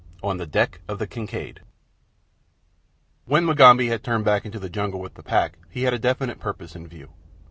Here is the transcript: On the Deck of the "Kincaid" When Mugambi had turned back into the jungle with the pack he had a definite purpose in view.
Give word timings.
On 0.23 0.37
the 0.37 0.47
Deck 0.47 0.81
of 0.87 0.97
the 0.97 1.05
"Kincaid" 1.05 1.61
When 3.25 3.45
Mugambi 3.45 3.89
had 3.89 4.03
turned 4.03 4.25
back 4.25 4.45
into 4.45 4.57
the 4.57 4.67
jungle 4.67 4.99
with 4.99 5.13
the 5.13 5.21
pack 5.21 5.59
he 5.69 5.83
had 5.83 5.93
a 5.93 5.99
definite 5.99 6.39
purpose 6.39 6.75
in 6.75 6.87
view. 6.87 7.11